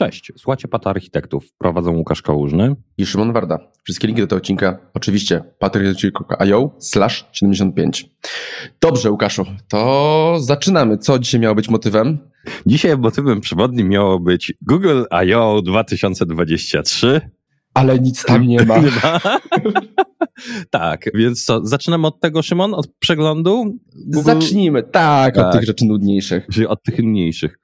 [0.00, 1.52] Cześć, słuchacie Pata Architektów.
[1.58, 3.58] Prowadzą Łukasz Kałużny i Szymon Warda.
[3.82, 8.10] Wszystkie linki do tego odcinka oczywiście patarchitektów.io slash 75.
[8.80, 10.98] Dobrze Łukaszu, to zaczynamy.
[10.98, 12.18] Co dzisiaj miało być motywem?
[12.66, 15.62] Dzisiaj motywem przewodnim miało być Google I.O.
[15.62, 17.20] 2023.
[17.74, 18.78] Ale nic tam nie ma.
[18.84, 19.20] nie ma.
[20.70, 23.78] tak, więc co, zaczynamy od tego, Szymon, od przeglądu?
[24.06, 24.26] Google...
[24.26, 26.46] Zacznijmy, tak, tak, od tych rzeczy nudniejszych.
[26.52, 27.58] Czyli od tych nudniejszych.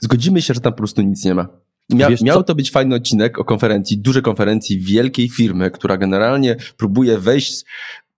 [0.00, 1.59] Zgodzimy się, że tam po prostu nic nie ma.
[1.94, 7.18] Mia miał to być fajny odcinek o konferencji, dużej konferencji wielkiej firmy, która generalnie próbuje
[7.18, 7.64] wejść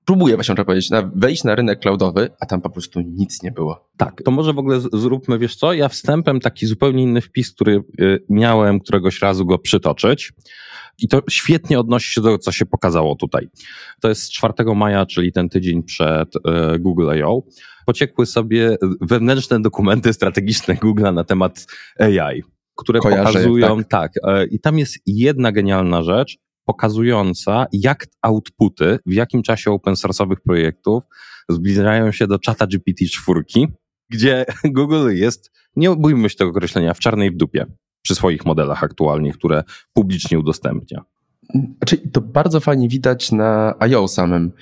[0.04, 3.52] próbuje, właśnie można powiedzieć, na, wejść na rynek cloudowy, a tam po prostu nic nie
[3.52, 3.88] było.
[3.96, 7.84] Tak, to może w ogóle zróbmy, wiesz co, ja wstępem taki zupełnie inny wpis, który
[8.00, 10.32] y, miałem któregoś razu go przytoczyć
[10.98, 13.48] i to świetnie odnosi się do tego, co się pokazało tutaj.
[14.00, 16.40] To jest 4 maja, czyli ten tydzień przed y,
[16.78, 17.42] Google I.O.
[17.86, 21.66] Pociekły sobie wewnętrzne dokumenty strategiczne Google'a na temat
[21.98, 22.42] AI
[22.76, 23.88] które Kojarzę, pokazują, tak.
[23.88, 29.94] tak, e, i tam jest jedna genialna rzecz, pokazująca, jak outputy w jakim czasie open
[29.94, 31.02] source'owych projektów
[31.48, 33.66] zbliżają się do czata GPT-4,
[34.10, 34.44] gdzie
[34.76, 37.66] Google jest, nie bójmy się tego określenia, w czarnej w dupie
[38.02, 41.04] przy swoich modelach aktualnie, które publicznie udostępnia.
[41.54, 44.08] Znaczy, to bardzo fajnie widać na I.O.
[44.08, 44.52] samym.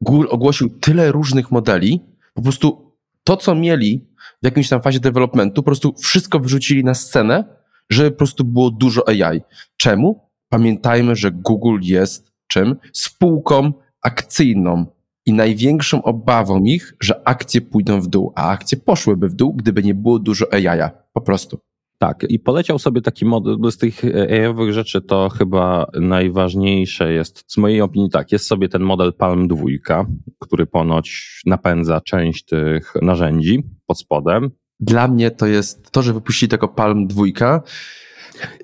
[0.00, 2.00] Google ogłosił tyle różnych modeli,
[2.34, 4.08] po prostu to, co mieli
[4.42, 7.59] w jakimś tam fazie developmentu, po prostu wszystko wrzucili na scenę
[7.90, 9.40] żeby po prostu było dużo AI.
[9.76, 10.30] Czemu?
[10.48, 12.76] Pamiętajmy, że Google jest czym?
[12.92, 14.86] Spółką akcyjną.
[15.26, 19.82] I największą obawą ich, że akcje pójdą w dół, a akcje poszłyby w dół, gdyby
[19.82, 20.90] nie było dużo AI.
[21.12, 21.58] Po prostu.
[22.02, 27.56] Tak, i poleciał sobie taki model, z tych AI-owych rzeczy to chyba najważniejsze jest, z
[27.56, 30.06] mojej opinii tak, jest sobie ten model Palm 2,
[30.38, 34.50] który ponoć napędza część tych narzędzi pod spodem
[34.80, 37.62] dla mnie to jest to, że wypuścili tego Palm dwójka.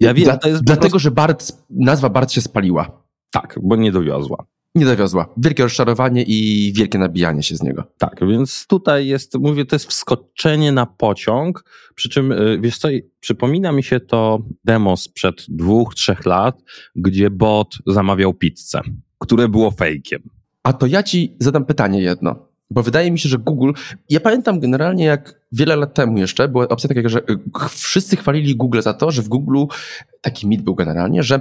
[0.00, 0.98] Ja wiem, Dla, dlatego, prostu...
[0.98, 3.02] że Bart, nazwa Bart się spaliła.
[3.30, 4.46] Tak, bo nie dowiozła.
[4.74, 5.28] Nie dowiozła.
[5.36, 7.84] Wielkie rozczarowanie i wielkie nabijanie się z niego.
[7.98, 12.88] Tak, więc tutaj jest, mówię, to jest wskoczenie na pociąg, przy czym, y, wiesz co,
[13.20, 16.62] przypomina mi się to demo sprzed dwóch, trzech lat,
[16.96, 18.80] gdzie bot zamawiał pizzę,
[19.18, 20.22] które było fejkiem.
[20.62, 22.48] A to ja ci zadam pytanie jedno.
[22.70, 23.72] Bo wydaje mi się, że Google,
[24.08, 27.20] ja pamiętam generalnie jak wiele lat temu jeszcze była opcja taka, że
[27.70, 29.64] wszyscy chwalili Google za to, że w Google
[30.20, 31.40] taki mit był generalnie, że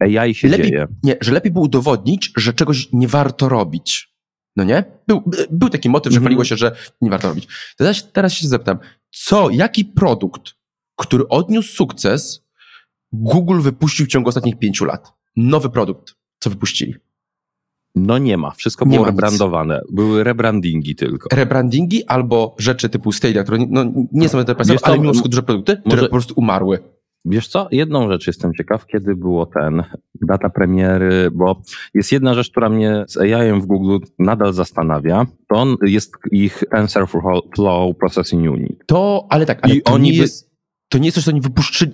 [0.00, 0.86] AI się lepiej, dzieje.
[1.02, 4.14] Nie, że lepiej było udowodnić, że czegoś nie warto robić.
[4.56, 4.84] No nie?
[5.06, 6.48] Był, był taki motyw, że chwaliło mhm.
[6.48, 7.48] się, że nie warto robić.
[7.76, 8.78] Teraz, teraz się zapytam,
[9.10, 10.42] co, jaki produkt,
[10.96, 12.48] który odniósł sukces,
[13.12, 15.12] Google wypuścił w ciągu ostatnich pięciu lat?
[15.36, 16.94] Nowy produkt, co wypuścili?
[17.94, 19.80] No nie ma, wszystko nie było rebrandowane.
[19.92, 21.36] Były rebrandingi tylko.
[21.36, 25.72] Rebrandingi albo rzeczy typu Stadia, które no, nie są interesujące, ale mimo wszystko duże produkty,
[25.72, 26.78] może, które po prostu umarły.
[27.24, 29.82] Wiesz co, jedną rzecz jestem ciekaw, kiedy było ten
[30.22, 31.62] data premiery, bo
[31.94, 36.64] jest jedna rzecz, która mnie z AI w Google nadal zastanawia, to on jest ich
[36.70, 38.86] TensorFlow Processing Unit.
[38.86, 40.47] To, ale tak, ale I to oni nie jest
[40.88, 41.40] to nie jest coś, co oni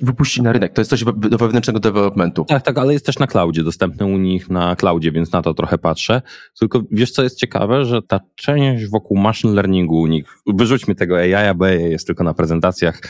[0.02, 2.44] wypuścili na rynek, to jest coś do wewnętrznego developmentu.
[2.44, 5.54] Tak, tak, ale jest też na cloudzie, dostępne u nich na cloudzie, więc na to
[5.54, 6.22] trochę patrzę.
[6.58, 11.16] Tylko wiesz, co jest ciekawe, że ta część wokół machine learningu u nich, wyrzućmy tego
[11.16, 13.00] AI, bo jest tylko na prezentacjach,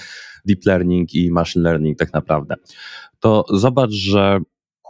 [0.44, 2.54] deep learning i machine learning tak naprawdę,
[3.20, 4.40] to zobacz, że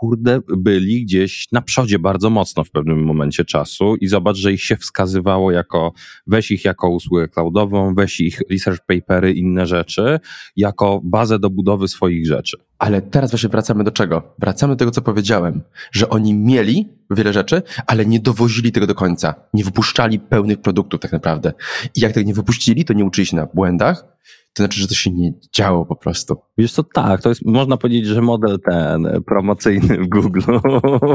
[0.05, 4.63] kurde, byli gdzieś na przodzie bardzo mocno w pewnym momencie czasu i zobacz, że ich
[4.63, 5.93] się wskazywało jako,
[6.27, 10.21] weź ich jako usługę cloudową, weź ich research papery, inne rzeczy,
[10.57, 12.57] jako bazę do budowy swoich rzeczy.
[12.79, 14.35] Ale teraz właśnie wracamy do czego?
[14.39, 15.61] Wracamy do tego, co powiedziałem,
[15.93, 19.35] że oni mieli wiele rzeczy, ale nie dowozili tego do końca.
[19.55, 21.53] Nie wypuszczali pełnych produktów tak naprawdę.
[21.97, 24.15] I jak tego nie wypuścili, to nie uczyli się na błędach,
[24.55, 26.37] to znaczy, że to się nie działo po prostu.
[26.59, 30.41] Wiesz co, tak, to jest, można powiedzieć, że model ten promocyjny w Google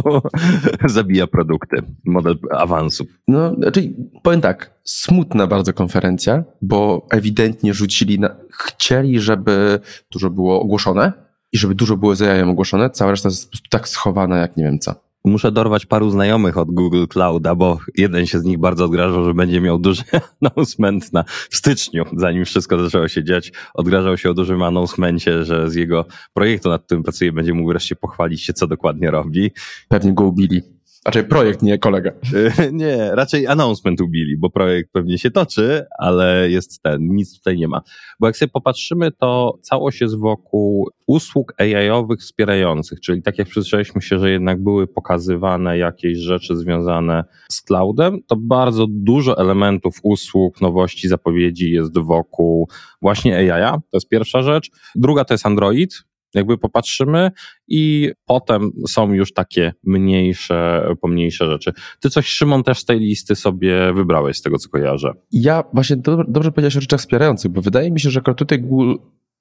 [0.86, 3.08] zabija produkty, model awansów.
[3.28, 3.94] No, znaczy,
[4.24, 9.80] powiem tak, smutna bardzo konferencja, bo ewidentnie rzucili, na, chcieli, żeby
[10.12, 11.14] dużo było ogłoszone
[11.52, 14.64] i żeby dużo było zajajem ogłoszone, cała reszta jest po prostu tak schowana, jak nie
[14.64, 15.09] wiem co.
[15.26, 19.34] Muszę dorwać paru znajomych od Google Clouda, bo jeden się z nich bardzo odgrażał, że
[19.34, 20.04] będzie miał duży
[20.42, 23.52] announcement na w styczniu, zanim wszystko zaczęło się dziać.
[23.74, 27.96] Odgrażał się o dużym announcemencie, że z jego projektu, nad którym pracuje, będzie mógł wreszcie
[27.96, 29.52] pochwalić się, co dokładnie robi.
[29.88, 30.79] Pewnie go ubili.
[31.06, 32.12] Raczej projekt, nie kolega.
[32.72, 37.68] nie, raczej announcement ubili, bo projekt pewnie się toczy, ale jest ten, nic tutaj nie
[37.68, 37.82] ma.
[38.20, 44.02] Bo jak sobie popatrzymy, to całość jest wokół usług AI-owych wspierających, czyli tak jak przyzwyczailiśmy
[44.02, 50.62] się, że jednak były pokazywane jakieś rzeczy związane z cloudem, to bardzo dużo elementów usług,
[50.62, 52.70] nowości, zapowiedzi jest wokół
[53.02, 53.72] właśnie AI.
[53.72, 54.72] To jest pierwsza rzecz.
[54.96, 57.32] Druga to jest Android, jakby popatrzymy
[57.68, 61.74] i potem są już takie mniejsze, pomniejsze rzeczy.
[62.00, 65.14] Ty coś, Szymon, też z tej listy sobie wybrałeś, z tego co kojarzę.
[65.32, 68.96] Ja właśnie do, dobrze powiedziałeś o rzeczach wspierających, bo wydaje mi się, że tutaj Google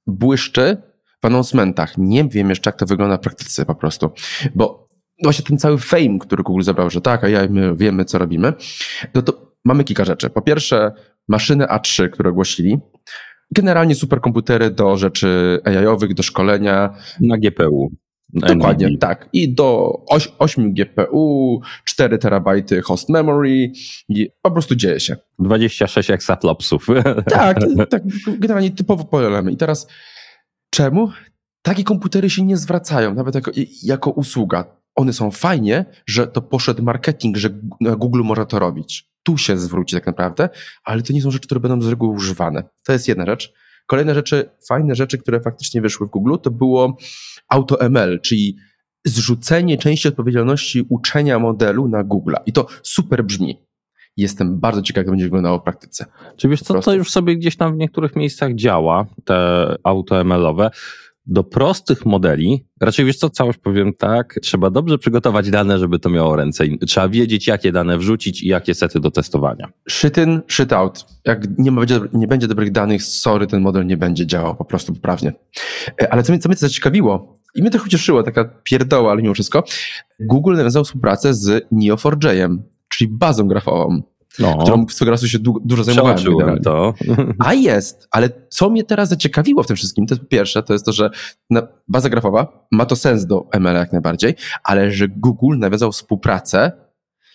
[0.07, 0.77] błyszczy
[1.23, 1.99] w announcementach.
[1.99, 4.11] Nie wiem jeszcze, jak to wygląda w praktyce po prostu,
[4.55, 4.89] bo
[5.23, 8.53] właśnie ten cały fame, który Google zabrał, że tak, a ja my wiemy, co robimy,
[9.15, 10.31] no to mamy kilka rzeczy.
[10.31, 10.93] Po pierwsze,
[11.29, 12.79] maszyny A3, które ogłosili,
[13.51, 16.95] generalnie superkomputery do rzeczy AI-owych, do szkolenia.
[17.21, 17.91] Na GPU.
[18.33, 18.99] Dokładnie, NVIDIA.
[18.99, 19.29] tak.
[19.33, 19.95] I do
[20.39, 23.73] 8 GPU, 4 terabajty host memory
[24.09, 25.17] i po prostu dzieje się.
[25.39, 26.87] 26 exaflopsów.
[27.31, 27.59] Tak,
[27.91, 29.53] tak generalnie typowo polemy.
[29.53, 29.87] I teraz
[30.71, 31.11] czemu
[31.63, 33.51] takie komputery się nie zwracają, nawet jako,
[33.83, 34.65] jako usługa?
[34.95, 37.51] One są fajnie, że to poszedł marketing, że
[37.81, 39.08] Google można to robić.
[39.29, 40.49] Tu się zwróci tak naprawdę,
[40.85, 42.63] ale to nie są rzeczy, które będą z reguły używane.
[42.85, 43.53] To jest jedna rzecz.
[43.87, 46.97] Kolejne rzeczy, fajne rzeczy, które faktycznie wyszły w Google, to było
[47.49, 48.57] AutoML, czyli
[49.05, 52.35] zrzucenie części odpowiedzialności uczenia modelu na Google.
[52.47, 53.63] I to super brzmi.
[54.17, 56.07] Jestem bardzo ciekaw, jak to będzie wyglądało w praktyce.
[56.37, 60.71] Czy wiesz co, to już sobie gdzieś tam w niektórych miejscach działa, te AutoML-owe
[61.29, 66.11] do prostych modeli, raczej wiesz co, całość powiem tak, trzeba dobrze przygotować dane, żeby to
[66.11, 66.65] miało ręce.
[66.87, 69.69] Trzeba wiedzieć, jakie dane wrzucić i jakie sety do testowania.
[69.91, 71.07] Shit in, shit out.
[71.25, 71.83] Jak nie, ma,
[72.13, 75.33] nie będzie dobrych danych, sorry, ten model nie będzie działał po prostu poprawnie.
[76.03, 79.23] E, ale co mnie, co mnie to zaciekawiło i mnie to ucieszyło, taka pierdoła, ale
[79.23, 79.65] mimo wszystko,
[80.21, 82.57] Google nawiązał współpracę z Neo4j,
[82.89, 84.03] czyli bazą grafową
[84.39, 84.59] no.
[84.59, 86.63] którą swego razu się du dużo zajmowałem.
[86.63, 86.95] to.
[87.47, 90.85] A jest, ale co mnie teraz zaciekawiło w tym wszystkim, to jest pierwsze, to jest
[90.85, 91.11] to, że
[91.89, 94.35] baza grafowa ma to sens do ML jak najbardziej,
[94.65, 96.73] ale że Google nawiązał współpracę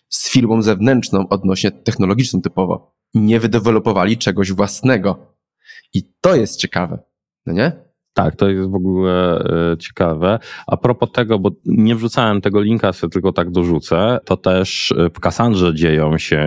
[0.09, 2.93] z firmą zewnętrzną odnośnie technologiczną typowo.
[3.13, 5.35] Nie wydewelopowali czegoś własnego.
[5.93, 6.99] I to jest ciekawe,
[7.45, 7.82] no nie?
[8.13, 9.39] Tak, to jest w ogóle
[9.71, 10.39] e, ciekawe.
[10.67, 15.19] A propos tego, bo nie wrzucałem tego linka, sobie tylko tak dorzucę, to też w
[15.19, 16.37] Cassandrze dzieją się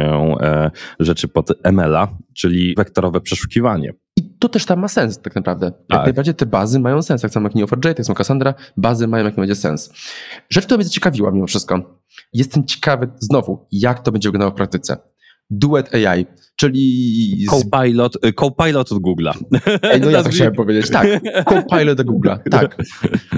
[0.41, 0.71] e,
[1.01, 3.93] rzeczy pod ML-a, czyli wektorowe przeszukiwanie.
[4.17, 5.67] I to też tam ma sens tak naprawdę.
[5.67, 6.05] Jak tak.
[6.05, 9.37] najbardziej te bazy mają sens, tak samo jak Neo4j, tak samo Cassandra, bazy mają jak
[9.37, 9.93] najbardziej sens.
[10.51, 12.01] Rzecz, która mnie zaciekawiła mimo wszystko.
[12.33, 14.97] Jestem ciekawy znowu, jak to będzie wyglądało w praktyce.
[15.50, 16.26] Duet AI,
[16.56, 17.46] czyli...
[17.50, 19.32] Copilot, y, Copilot od Google'a.
[19.82, 21.08] Ej, no ja tak chciałem powiedzieć, tak.
[21.44, 22.76] Copilot od Google'a, tak.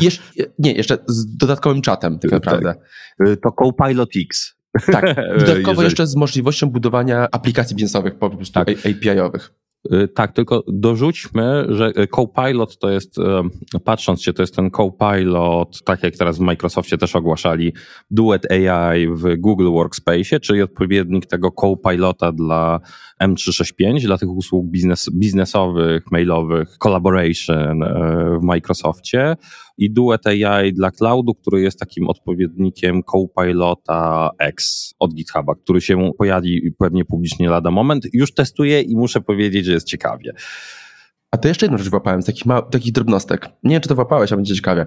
[0.00, 0.22] Jesz
[0.58, 2.74] nie, jeszcze z dodatkowym czatem tak naprawdę.
[3.18, 3.40] Tak.
[3.42, 4.58] To Copilot X.
[4.86, 5.04] Tak,
[5.40, 5.84] dodatkowo Jeżeli...
[5.84, 8.68] jeszcze z możliwością budowania aplikacji biznesowych, po prostu tak.
[8.68, 9.54] API-owych.
[9.92, 14.70] Y, tak, tylko dorzućmy, że y, Copilot to jest, y, patrząc się, to jest ten
[14.70, 17.72] Copilot, tak jak teraz w Microsoftie też ogłaszali,
[18.10, 22.80] Duet AI w Google Workspace, czyli odpowiednik tego Copilota dla
[23.24, 27.80] M365, dla tych usług biznes, biznesowych, mailowych, collaboration
[28.40, 29.36] w Microsoftie
[29.78, 36.10] i Duet AI dla cloudu, który jest takim odpowiednikiem Copilota X od GitHuba, który się
[36.18, 38.04] pojawi pewnie publicznie lada moment.
[38.12, 40.32] Już testuję i muszę powiedzieć, że jest ciekawie.
[41.30, 43.48] A to jeszcze jedną rzecz włapałem z takich, takich drobnostek.
[43.64, 44.86] Nie wiem, czy to włapałeś, a będzie ciekawie.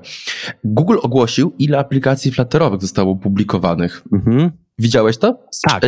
[0.63, 4.04] Google ogłosił, ile aplikacji flatterowych zostało publikowanych.
[4.13, 4.51] Mhm.
[4.80, 5.39] Widziałeś to?
[5.68, 5.85] Tak.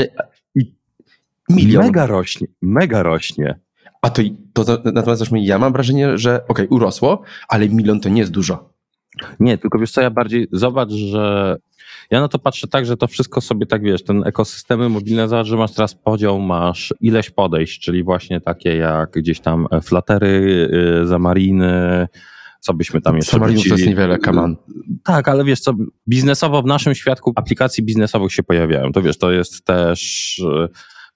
[1.49, 1.85] Milion.
[1.85, 3.59] Mega rośnie, mega rośnie.
[4.01, 4.21] A to,
[4.53, 8.73] to natomiast ja mam wrażenie, że okej, okay, urosło, ale milion to nie jest dużo.
[9.39, 11.57] Nie, tylko wiesz co, ja bardziej, zobacz, że
[12.11, 15.47] ja na to patrzę tak, że to wszystko sobie tak wiesz, ten ekosystemy mobilne, zobacz,
[15.47, 20.69] że masz teraz podział, masz ileś podejść, czyli właśnie takie jak gdzieś tam flatery,
[21.03, 22.07] y, zamariny,
[22.59, 24.55] co byśmy tam jeszcze Samarinów to jest niewiele, kaman.
[25.03, 25.73] Tak, ale wiesz co,
[26.09, 28.91] biznesowo w naszym świadku aplikacji biznesowych się pojawiają.
[28.91, 30.41] To wiesz, to jest też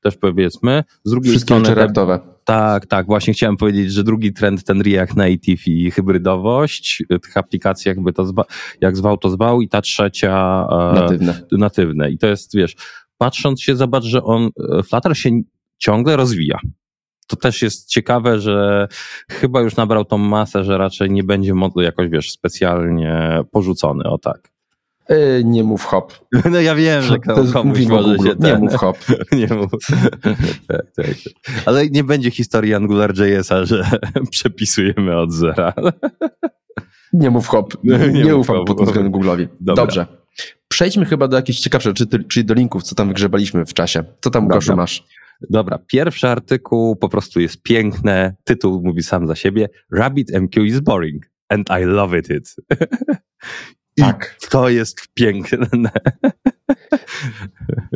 [0.04, 0.84] też powiedzmy.
[1.04, 1.76] Z drugiej Wszystkie strony.
[1.76, 2.20] Reactowe.
[2.44, 3.06] Tak, tak.
[3.06, 8.26] Właśnie chciałem powiedzieć, że drugi trend, ten React Native i hybrydowość tych aplikacji, jakby to
[8.26, 8.44] zwa,
[8.82, 11.42] jak zwał, to zwał, i ta trzecia e, natywne.
[11.52, 12.12] natywne.
[12.12, 12.76] I to jest, wiesz,
[13.18, 14.50] patrząc się, zobacz, że on,
[14.80, 15.30] e, Flutter się
[15.78, 16.60] ciągle rozwija.
[17.28, 18.88] To też jest ciekawe, że
[19.30, 24.57] chyba już nabrał tą masę, że raczej nie będzie jakoś, wiesz, specjalnie porzucony, o tak.
[25.10, 26.14] Yy, nie mów hop.
[26.52, 27.20] No ja wiem, że
[27.54, 28.40] komuś może się ten...
[28.54, 28.98] Nie mów hop.
[29.32, 29.72] nie mów.
[30.68, 31.16] tak, tak, tak.
[31.66, 33.84] Ale nie będzie historii AngularJS-a, że
[34.32, 35.74] przepisujemy od zera.
[37.14, 37.78] nie mów hop.
[37.84, 39.48] Nie, nie ufam pod względem Google'owi.
[39.60, 40.06] Dobrze.
[40.68, 41.94] Przejdźmy chyba do jakichś ciekawszych,
[42.30, 44.04] czyli do linków, co tam wygrzebaliśmy w czasie.
[44.22, 45.04] Co tam, Goszu, masz?
[45.50, 48.36] Dobra, pierwszy artykuł po prostu jest piękny.
[48.44, 49.70] Tytuł mówi sam za siebie.
[49.92, 52.56] RabbitMQ is boring and I love it.
[53.98, 54.06] It.
[54.06, 54.36] Tak.
[54.44, 55.68] I to jest piękne.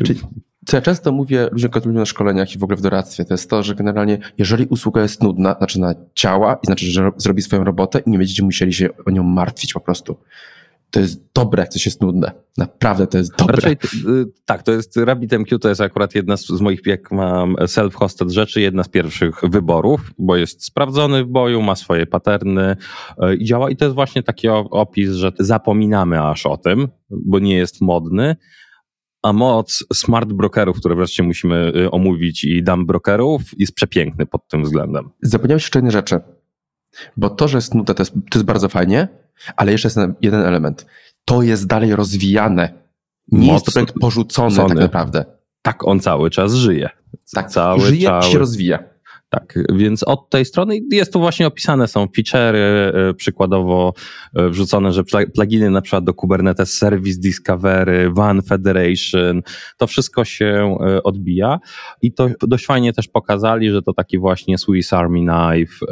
[0.05, 0.19] Czyli
[0.65, 3.49] Co ja często mówię ludziom, którzy na szkoleniach i w ogóle w doradztwie, to jest
[3.49, 7.63] to, że generalnie jeżeli usługa jest nudna, znaczy na działa i znaczy, że zrobi swoją
[7.63, 10.17] robotę i nie będziecie musieli się o nią martwić po prostu
[10.91, 12.31] to jest dobre, jak coś jest nudne.
[12.57, 13.55] Naprawdę to jest dobre.
[13.55, 17.55] Raczej, y, tak, to jest RabbitMQ to jest akurat jedna z, z moich, jak mam
[17.55, 22.75] self-hosted rzeczy, jedna z pierwszych wyborów, bo jest sprawdzony w boju, ma swoje paterny
[23.23, 23.69] y, i działa.
[23.69, 28.35] I to jest właśnie taki opis, że zapominamy aż o tym, bo nie jest modny.
[29.23, 34.47] A moc smart brokerów, które wreszcie musimy y, omówić i dam brokerów jest przepiękny pod
[34.47, 35.09] tym względem.
[35.21, 36.19] Zapomniałeś jeszcze jednej rzeczy.
[37.17, 39.07] Bo to, że jest nudne, to jest, to jest bardzo fajnie,
[39.55, 40.85] ale jeszcze jest jeden element.
[41.25, 42.73] To jest dalej rozwijane.
[43.31, 45.25] Nie jest to projekt porzucony tak naprawdę.
[45.61, 46.89] Tak, on cały czas żyje.
[47.33, 48.90] Tak, cały, żyje i się rozwija.
[49.31, 53.93] Tak, więc od tej strony jest tu właśnie opisane, są feature'y, e, przykładowo
[54.35, 55.03] e, wrzucone, że
[55.35, 59.41] pluginy na przykład do Kubernetes Service Discovery, One Federation,
[59.77, 61.59] to wszystko się e, odbija
[62.01, 65.85] i to dość fajnie też pokazali, że to taki właśnie Swiss Army Knife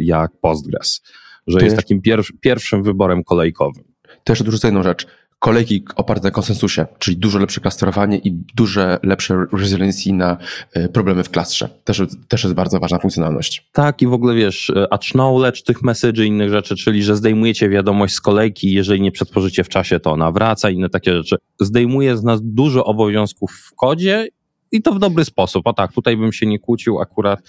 [0.00, 1.02] jak Postgres,
[1.46, 2.00] że jest, takim
[2.40, 3.84] pierwszym wyborem kolejkowym.
[4.24, 5.06] To jeszcze dorzucę jedną rzecz
[5.44, 10.36] kolejki oparte na konsensusie, czyli dużo lepsze klasterowanie i duże lepsze resiliency na
[10.72, 11.68] e, problemy w klastrze.
[11.84, 13.68] Też, też jest bardzo ważna funkcjonalność.
[13.72, 17.68] Tak i w ogóle wiesz, e, acknowledge tych message i innych rzeczy, czyli że zdejmujecie
[17.68, 21.36] wiadomość z kolejki, jeżeli nie przetworzycie w czasie, to ona wraca, inne takie rzeczy.
[21.60, 24.28] Zdejmuje z nas dużo obowiązków w kodzie
[24.72, 25.66] i to w dobry sposób.
[25.66, 27.40] A tak, tutaj bym się nie kłócił akurat,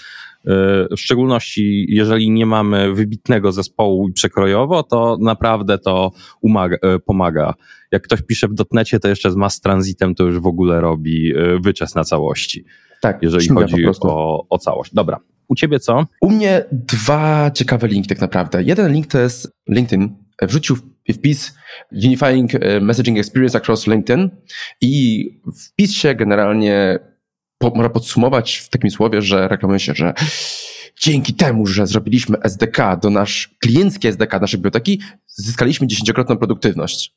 [0.91, 6.11] w szczególności jeżeli nie mamy wybitnego zespołu i przekrojowo, to naprawdę to
[6.41, 7.53] umaga, e, pomaga.
[7.91, 11.33] Jak ktoś pisze w dotnecie, to jeszcze z mass transitem to już w ogóle robi
[11.35, 12.65] e, wyczes na całości.
[13.01, 14.93] Tak, jeżeli chodzi o, o całość.
[14.93, 16.05] Dobra, u ciebie co?
[16.21, 18.63] U mnie dwa ciekawe linki tak naprawdę.
[18.63, 20.15] Jeden link to jest LinkedIn.
[20.41, 20.75] Wrzucił
[21.13, 21.55] wpis
[21.91, 24.29] Unifying Messaging Experience Across LinkedIn
[24.81, 26.99] i się generalnie
[27.71, 30.13] po, można podsumować w takim słowie, że reklamuje się, że
[31.01, 37.15] dzięki temu, że zrobiliśmy SDK do nasz, klienckie SDK naszej biblioteki, zyskaliśmy dziesięciokrotną produktywność.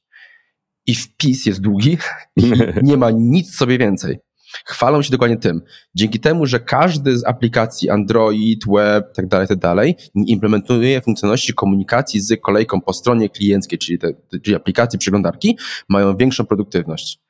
[0.87, 1.99] I wpis jest długi
[2.37, 2.53] i
[2.83, 4.19] nie ma nic sobie więcej.
[4.67, 5.63] Chwalą się dokładnie tym.
[5.95, 12.21] Dzięki temu, że każdy z aplikacji Android, web, tak dalej, tak dalej, implementuje funkcjonalności komunikacji
[12.21, 14.13] z kolejką po stronie klienckiej, czyli, te,
[14.43, 17.21] czyli aplikacji przeglądarki, mają większą produktywność.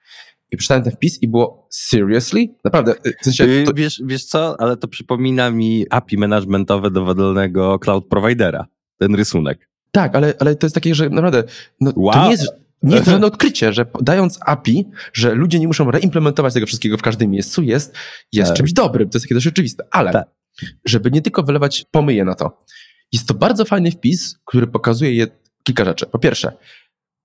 [0.53, 2.47] I przeczytałem ten wpis i było seriously?
[2.65, 2.95] Naprawdę.
[3.07, 3.75] Y, w sensie y, to...
[3.75, 8.67] wiesz, wiesz co, ale to przypomina mi API managementowe dowolnego cloud providera,
[8.99, 9.69] ten rysunek.
[9.91, 11.45] Tak, ale, ale to jest takie, że naprawdę
[11.81, 12.15] no, wow.
[12.15, 12.53] to nie jest,
[12.83, 17.03] nie jest żadne odkrycie, że dając API, że ludzie nie muszą reimplementować tego wszystkiego w
[17.03, 17.95] każdym miejscu, jest,
[18.33, 18.57] jest tak.
[18.57, 19.09] czymś dobrym.
[19.09, 19.85] To jest takie dość oczywiste.
[19.91, 20.29] Ale tak.
[20.85, 22.65] żeby nie tylko wylewać pomyje na to,
[23.13, 25.27] jest to bardzo fajny wpis, który pokazuje je
[25.65, 26.07] kilka rzeczy.
[26.07, 26.53] Po pierwsze,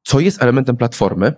[0.04, 1.34] co jest elementem platformy,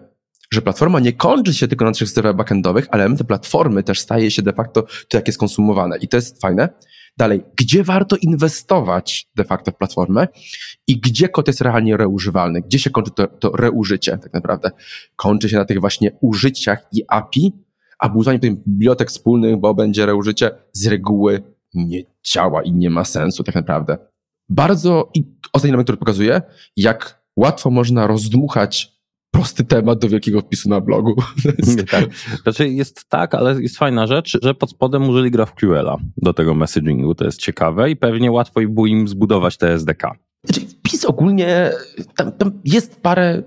[0.52, 4.32] że platforma nie kończy się tylko na trzech serwerach backendowych, ale elementem platformy też staje
[4.32, 5.98] się de facto to, jak jest konsumowane.
[5.98, 6.70] I to jest fajne.
[7.18, 10.28] Dalej, gdzie warto inwestować de facto w platformę
[10.88, 14.72] i gdzie kod jest realnie reużywalny, gdzie się kończy to, to reużycie tak naprawdę.
[15.16, 17.54] Kończy się na tych właśnie użyciach i API,
[18.00, 23.44] a budowanie bibliotek wspólnych, bo będzie reużycie, z reguły nie działa i nie ma sensu
[23.44, 23.98] tak naprawdę.
[24.50, 25.24] Bardzo i
[25.54, 26.42] ostatni element, który pokazuje,
[26.78, 28.95] jak łatwo można rozdmuchać
[29.36, 31.16] prosty temat do wielkiego wpisu na blogu.
[31.68, 31.88] Jest...
[31.92, 32.06] Tak.
[32.44, 37.16] Znaczy jest tak, ale jest fajna rzecz, że pod spodem użyli GraphQL-a do tego messagingu,
[37.16, 40.12] to jest ciekawe i pewnie łatwo było im zbudować te SDK.
[40.44, 41.72] Znaczy wpis ogólnie,
[42.16, 43.44] tam, tam jest parę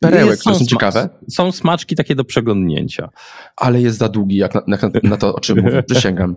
[0.00, 1.08] perełek, jest, które są, są ciekawe.
[1.28, 3.10] Są smaczki takie do przeglądnięcia.
[3.56, 6.36] Ale jest za długi, jak na, na, na to, o czym mówię, przysięgam.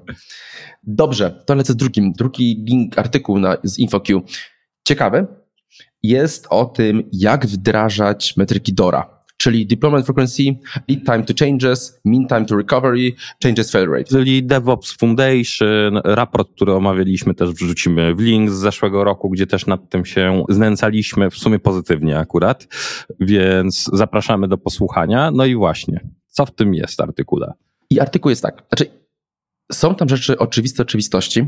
[0.83, 2.13] Dobrze, to lecę z drugim.
[2.13, 4.22] Drugi link, artykuł na, z InfoQ.
[4.88, 5.27] Ciekawy,
[6.03, 10.44] jest o tym, jak wdrażać metryki DORA, czyli Deployment Frequency,
[10.89, 13.12] Lead Time to Changes, Mean Time to Recovery,
[13.44, 14.03] Changes Fail Rate.
[14.03, 19.65] Czyli DevOps Foundation, raport, który omawialiśmy też wrzucimy w link z zeszłego roku, gdzie też
[19.65, 22.68] nad tym się znęcaliśmy, w sumie pozytywnie akurat,
[23.20, 25.32] więc zapraszamy do posłuchania.
[25.32, 27.53] No i właśnie, co w tym jest artykule?
[27.89, 28.86] I artykuł jest tak, znaczy
[29.72, 31.48] są tam rzeczy oczywiste oczywistości,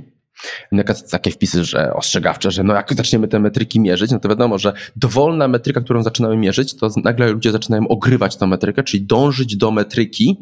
[1.12, 4.74] takie wpisy, że ostrzegawcze, że no jak zaczniemy te metryki mierzyć, no to wiadomo, że
[4.96, 9.72] dowolna metryka, którą zaczynamy mierzyć, to nagle ludzie zaczynają ogrywać tę metrykę, czyli dążyć do
[9.72, 10.38] metryki,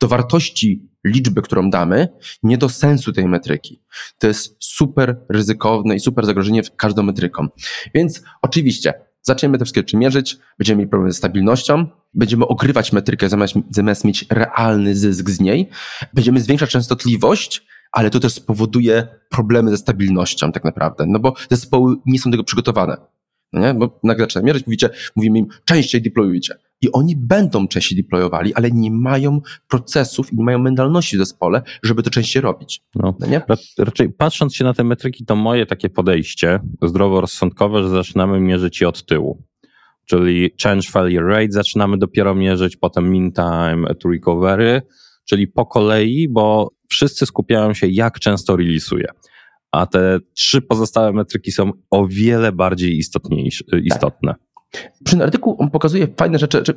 [0.00, 2.08] do wartości liczby, którą damy,
[2.42, 3.82] nie do sensu tej metryki.
[4.18, 7.48] To jest super ryzykowne i super zagrożenie każdą metryką.
[7.94, 13.28] Więc oczywiście zaczniemy te wszystkie rzeczy mierzyć, będziemy mieli problem ze stabilnością, będziemy ogrywać metrykę
[13.28, 15.68] zamiast, zamiast mieć realny zysk z niej,
[16.14, 21.96] będziemy zwiększać częstotliwość, ale to też spowoduje problemy ze stabilnością tak naprawdę, no bo zespoły
[22.06, 22.96] nie są do tego przygotowane.
[23.52, 23.74] No nie?
[23.74, 26.54] Bo nagle trzeba mierzyć, mówicie, mówimy im, częściej deployujcie.
[26.80, 31.62] i oni będą częściej deployowali, ale nie mają procesów i nie mają mentalności w zespole,
[31.82, 32.82] żeby to częściej robić.
[32.94, 33.42] No, no nie?
[33.78, 38.88] Raczej patrząc się na te metryki, to moje takie podejście zdroworozsądkowe, że zaczynamy mierzyć je
[38.88, 39.42] od tyłu.
[40.04, 44.82] Czyli change failure rate zaczynamy dopiero mierzyć, potem mean time to recovery,
[45.28, 49.06] czyli po kolei, bo wszyscy skupiają się, jak często release'uje.
[49.72, 53.84] A te trzy pozostałe metryki są o wiele bardziej istotniejsze, tak.
[53.84, 54.34] istotne.
[55.04, 56.62] Przy tym artykuł on pokazuje fajne rzeczy.
[56.62, 56.74] Czy,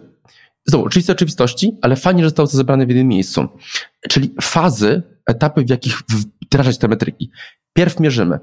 [0.65, 3.47] znowu, oczywiste oczywistości, ale fajnie, że zostało to zebrane w jednym miejscu.
[4.09, 6.01] Czyli fazy, etapy, w jakich
[6.45, 7.31] wdrażać te metryki.
[7.73, 8.39] Pierw mierzymy,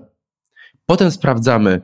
[0.86, 1.80] potem sprawdzamy,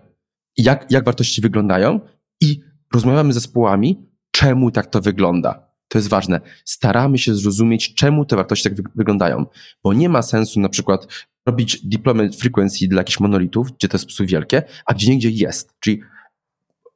[0.56, 2.00] jak, jak wartości wyglądają
[2.40, 2.60] i
[2.94, 5.63] rozmawiamy z zespołami, czemu tak to wygląda.
[5.94, 6.40] To jest ważne.
[6.64, 9.46] Staramy się zrozumieć, czemu te wartości tak wy wyglądają,
[9.84, 14.18] bo nie ma sensu na przykład robić deployment frequency dla jakichś monolitów, gdzie to jest
[14.18, 15.70] po wielkie, a gdzie niegdzie jest.
[15.80, 16.00] Czyli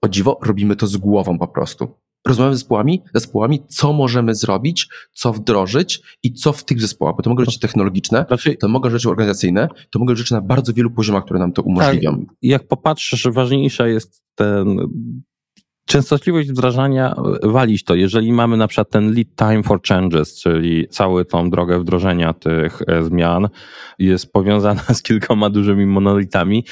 [0.02, 1.88] o dziwo, robimy to z głową po prostu.
[2.26, 7.22] Rozmawiamy z zespołami, zespołami, co możemy zrobić, co wdrożyć i co w tych zespołach, bo
[7.22, 10.90] to mogą rzeczy technologiczne, znaczy, to mogą rzeczy organizacyjne, to mogą rzeczy na bardzo wielu
[10.90, 12.18] poziomach, które nam to umożliwią.
[12.18, 14.78] Tak, jak popatrzysz, ważniejsza jest ten
[15.88, 17.94] częstotliwość wdrażania walić to.
[17.94, 22.82] Jeżeli mamy na przykład ten lead time for changes, czyli całą tą drogę wdrożenia tych
[22.86, 23.48] e, zmian
[23.98, 26.64] jest powiązana z kilkoma dużymi monolitami,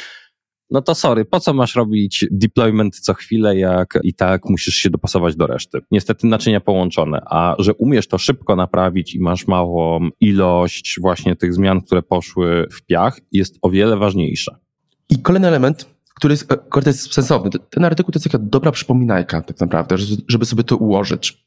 [0.71, 4.91] no to sorry, po co masz robić deployment co chwilę, jak i tak musisz się
[4.91, 5.79] dopasować do reszty.
[5.91, 11.55] Niestety naczynia połączone, a że umiesz to szybko naprawić i masz małą ilość właśnie tych
[11.55, 14.57] zmian, które poszły w piach, jest o wiele ważniejsze.
[15.11, 17.51] I kolejny element, który jest, e, który jest sensowny.
[17.71, 19.97] Ten artykuł to jest taka dobra przypominajka tak naprawdę,
[20.29, 21.47] żeby sobie to ułożyć.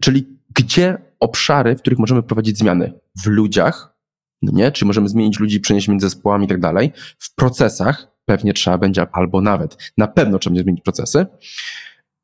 [0.00, 2.92] Czyli gdzie obszary, w których możemy prowadzić zmiany?
[3.24, 3.96] W ludziach,
[4.42, 4.72] no nie?
[4.72, 6.92] Czy możemy zmienić ludzi, przenieść między zespołami i tak dalej.
[7.18, 11.26] W procesach, pewnie trzeba będzie, albo nawet na pewno trzeba będzie zmienić procesy.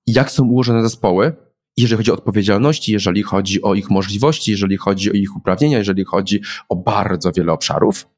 [0.07, 1.37] Jak są ułożone zespoły,
[1.77, 6.05] jeżeli chodzi o odpowiedzialności, jeżeli chodzi o ich możliwości, jeżeli chodzi o ich uprawnienia, jeżeli
[6.05, 8.09] chodzi o bardzo wiele obszarów.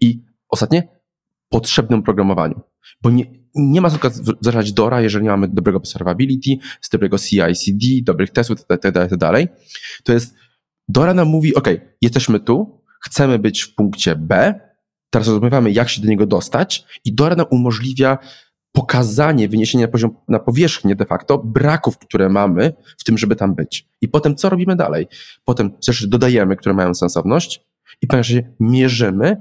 [0.00, 0.88] I ostatnie,
[1.52, 2.60] potrzebnym programowaniu.
[3.02, 7.86] Bo nie, nie ma tylko wdrażać Dora, jeżeli nie mamy dobrego observability, z dobrego CI/CD,
[8.02, 9.46] dobrych testów itd., itd.
[10.04, 10.34] To jest,
[10.88, 11.68] Dora nam mówi, ok,
[12.00, 14.54] jesteśmy tu, chcemy być w punkcie B,
[15.10, 18.18] teraz rozmawiamy, jak się do niego dostać i Dora nam umożliwia
[18.72, 23.54] pokazanie, wyniesienie na poziom, na powierzchnię de facto braków, które mamy w tym, żeby tam
[23.54, 23.88] być.
[24.00, 25.06] I potem co robimy dalej?
[25.44, 27.60] Potem rzeczy dodajemy, które mają sensowność
[28.02, 28.16] i po
[28.60, 29.36] mierzymy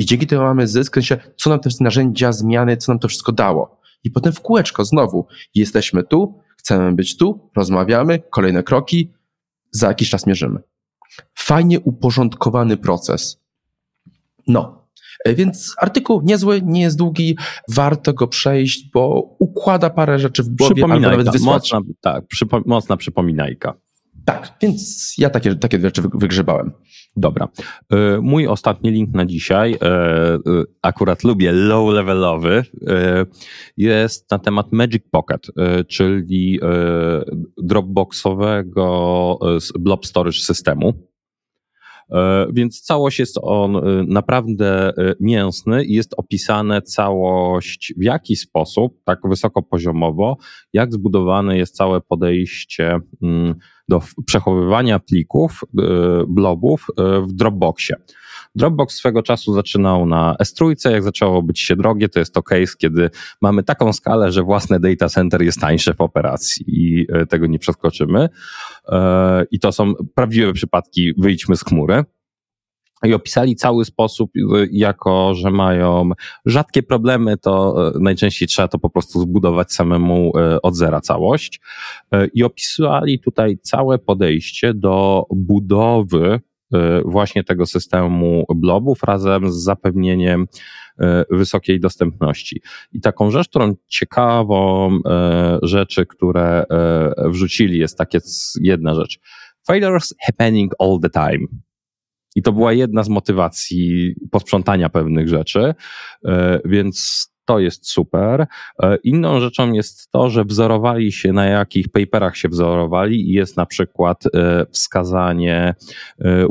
[0.00, 0.96] i dzięki temu mamy zysk,
[1.36, 3.80] co nam te narzędzia, zmiany, co nam to wszystko dało.
[4.04, 5.26] I potem w kółeczko znowu.
[5.54, 9.12] Jesteśmy tu, chcemy być tu, rozmawiamy, kolejne kroki,
[9.70, 10.60] za jakiś czas mierzymy.
[11.34, 13.40] Fajnie uporządkowany proces.
[14.46, 14.88] No.
[15.24, 17.36] E, więc artykuł niezły, nie jest długi,
[17.68, 21.72] warto go przejść, bo układa parę rzeczy w głowie, albo nawet wysłać.
[21.72, 23.74] Mocna, tak, przypo, mocna przypominajka.
[24.24, 26.72] Tak, więc ja takie, takie rzeczy wygrzebałem.
[27.16, 27.48] Dobra.
[27.92, 30.38] E, mój ostatni link na dzisiaj, e, e,
[30.82, 32.62] akurat lubię low-levelowy,
[33.76, 35.46] jest na temat Magic Pocket,
[35.88, 36.60] czyli
[37.58, 39.38] Dropboxowego
[39.78, 41.09] blob storage systemu.
[42.52, 50.36] Więc całość jest on naprawdę mięsny i jest opisane całość w jaki sposób, tak wysokopoziomowo,
[50.72, 53.54] jak zbudowane jest całe podejście mm,
[53.90, 55.82] do przechowywania plików, e,
[56.28, 57.96] blobów e, w Dropboxie.
[58.54, 62.72] Dropbox swego czasu zaczynał na S3, jak zaczęło być się drogie, to jest to case,
[62.78, 67.46] kiedy mamy taką skalę, że własne data center jest tańsze w operacji i e, tego
[67.46, 68.28] nie przeskoczymy.
[69.50, 72.04] I to są prawdziwe przypadki, wyjdźmy z chmury
[73.04, 74.30] i opisali cały sposób,
[74.70, 76.10] jako że mają
[76.46, 81.60] rzadkie problemy, to y, najczęściej trzeba to po prostu zbudować samemu y, od zera całość.
[82.34, 86.40] I opisali tutaj całe podejście do budowy
[87.04, 90.46] właśnie tego systemu blobów razem z zapewnieniem
[91.30, 92.62] wysokiej dostępności.
[92.92, 94.90] I taką rzecz, którą ciekawą
[95.62, 96.64] rzeczy, które
[97.24, 98.18] wrzucili, jest takie
[98.60, 99.18] jedna rzecz.
[99.66, 101.46] Failures happening all the time.
[102.36, 105.74] I to była jedna z motywacji posprzątania pewnych rzeczy,
[106.64, 108.46] więc to jest super.
[108.82, 113.56] E, inną rzeczą jest to, że wzorowali się, na jakich paperach się wzorowali i jest
[113.56, 115.74] na przykład e, wskazanie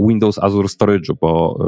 [0.08, 1.60] Windows Azure Storage'u, bo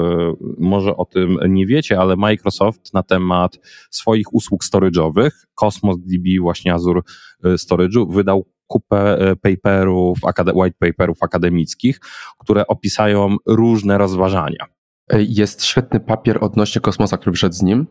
[0.57, 6.73] może o tym nie wiecie, ale Microsoft na temat swoich usług storage'owych, Cosmos DB, właśnie
[6.73, 7.01] Azure
[7.43, 10.19] Storage'u, wydał kupę e, paperów,
[10.53, 11.99] white paperów akademickich,
[12.39, 14.65] które opisają różne rozważania.
[15.09, 17.87] E, jest świetny papier odnośnie kosmosa, który wyszedł z nim.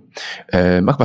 [0.48, 1.04] E, ma chyba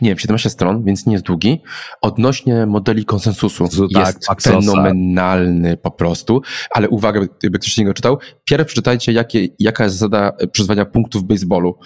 [0.00, 1.60] nie wiem, 17 stron, więc nie jest długi,
[2.00, 3.68] odnośnie modeli konsensusu.
[3.68, 4.60] Tak, jest Paxosa.
[4.60, 9.96] fenomenalny po prostu, ale uwaga, jakby ktoś nie go czytał, pierw przeczytajcie, jakie, jaka jest
[9.96, 11.78] zasada przyzwania punktów w baseballu.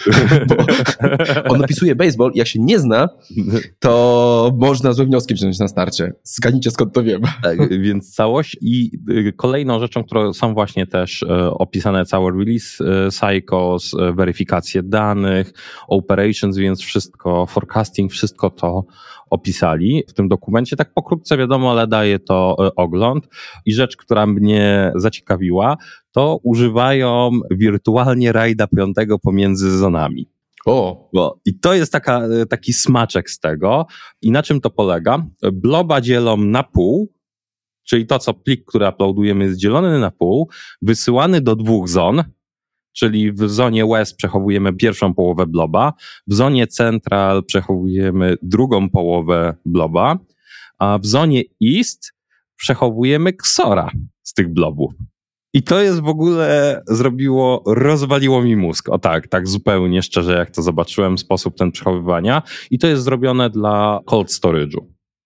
[0.49, 3.09] Bo on opisuje baseball jak się nie zna,
[3.79, 6.13] to można złe wnioski wziąć na starcie.
[6.23, 7.23] Zgadnijcie skąd to wiem.
[7.43, 12.81] Tak, więc całość i y, kolejną rzeczą, które są właśnie też e, opisane całe release
[12.81, 15.53] e, cycles, e, weryfikacje danych,
[15.89, 18.85] operations, więc wszystko, forecasting, wszystko to
[19.31, 20.77] opisali w tym dokumencie.
[20.77, 23.29] Tak pokrótce wiadomo, ale daje to e, ogląd.
[23.67, 25.77] I rzecz, która mnie zaciekawiła,
[26.13, 30.29] to używają wirtualnie rajda piątego pomiędzy zonami.
[30.67, 33.87] O, Bo, I to jest taka, e, taki smaczek z tego.
[34.23, 35.27] I na czym to polega?
[35.53, 37.13] Bloba dzielą na pół,
[37.85, 40.49] czyli to, co plik, który uploadujemy, jest dzielony na pół,
[40.83, 42.25] wysyłany do dwóch zon,
[42.93, 45.93] czyli w zonie West przechowujemy pierwszą połowę bloba,
[46.27, 50.19] w zonie Central przechowujemy drugą połowę bloba,
[50.79, 51.43] a w zonie
[51.77, 52.13] East
[52.57, 53.91] przechowujemy ksora
[54.23, 54.93] z tych blobów.
[55.55, 58.89] I to jest w ogóle zrobiło, rozwaliło mi mózg.
[58.89, 62.43] O tak, tak zupełnie szczerze, jak to zobaczyłem, sposób ten przechowywania.
[62.71, 64.79] I to jest zrobione dla cold storage'u.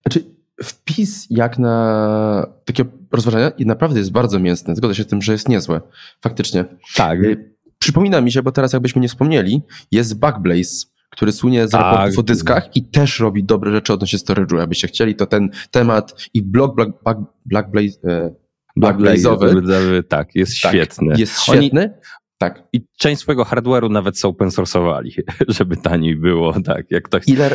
[0.02, 0.31] Znaczy,
[0.62, 4.76] wpis jak na takie rozważania i naprawdę jest bardzo mięsny.
[4.76, 5.80] Zgodzę się z tym, że jest niezłe.
[6.20, 6.64] Faktycznie.
[6.96, 11.70] Tak, Y, Przypomina mi się, bo teraz jakbyśmy nie wspomnieli, jest Backblaze, który słynie z
[11.70, 11.80] Tak.
[11.80, 14.56] raportów o dyskach i też robi dobre rzeczy odnośnie storage'u.
[14.58, 18.34] Jakbyście chcieli, to ten temat i blog Black, Black, Blackblaze, e,
[18.80, 21.14] Blackblaze'owy tak, jest tak, świetny.
[21.18, 21.94] jest Oni- świetny.
[22.38, 22.62] Tak.
[22.72, 25.10] I część swojego hardware'u nawet są open source'owali,
[25.58, 27.28] żeby taniej było, tak, jak ktoś...
[27.28, 27.50] Ile,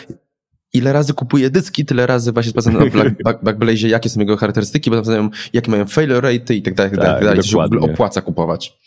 [0.74, 4.38] ile razy kupuje dyski, tyle razy właśnie sprawdzam na Black, Black, Backblaze, jakie są jego
[4.38, 7.38] charakterystyki, bo tam znają, jakie mają failure rate i tak dalej, tak, Tak, tak dalej.
[7.40, 7.94] To się w ogóle dokładnie.
[7.94, 8.78] opłaca kupować.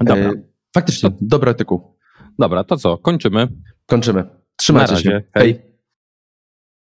[0.00, 0.32] Dobra, E,
[0.74, 1.96] faktycznie, dobry artykuł.
[2.38, 3.48] dobra, to co, kończymy.
[3.86, 4.24] Kończymy.
[4.56, 5.10] Trzymajcie się.
[5.34, 5.42] Hej.
[5.54, 5.73] Hej.